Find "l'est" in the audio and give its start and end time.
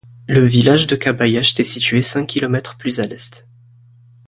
3.05-3.45